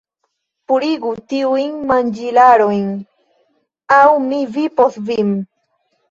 [0.69, 2.87] Purigu tiujn manĝilarojn!
[3.97, 5.29] aŭ mi vipos vin!